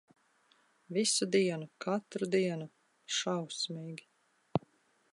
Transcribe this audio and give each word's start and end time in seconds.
Visu 0.97 1.27
dienu, 1.35 1.69
katru 1.87 2.31
dienu. 2.39 2.69
Šausmīgi. 3.19 4.11